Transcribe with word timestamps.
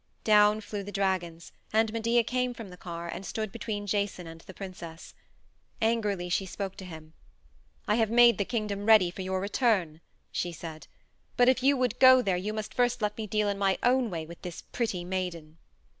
Down 0.23 0.61
flew 0.61 0.81
the 0.81 0.91
dragons, 0.91 1.51
and 1.71 1.93
Medea 1.93 2.23
came 2.23 2.55
from 2.55 2.71
the 2.71 2.75
car 2.75 3.07
and 3.07 3.23
stood 3.23 3.51
between 3.51 3.85
Jason 3.85 4.25
and 4.25 4.41
the 4.41 4.51
princess. 4.55 5.13
Angrily 5.79 6.27
she 6.27 6.47
spoke 6.47 6.75
to 6.77 6.85
him. 6.85 7.13
"I 7.87 7.93
have 7.97 8.09
made 8.09 8.39
the 8.39 8.43
kingdom 8.45 8.87
ready 8.87 9.11
for 9.11 9.21
your 9.21 9.39
return," 9.39 10.01
she 10.31 10.51
said, 10.53 10.87
"but 11.37 11.47
if 11.49 11.61
you 11.61 11.77
would 11.77 11.99
go 11.99 12.23
there 12.23 12.35
you 12.35 12.51
must 12.51 12.73
first 12.73 12.99
let 13.03 13.15
me 13.15 13.27
deal 13.27 13.47
in 13.47 13.59
my 13.59 13.77
own 13.83 14.09
way 14.09 14.25
with 14.25 14.41
this 14.41 14.63
pretty 14.63 15.05
maiden." 15.05 15.59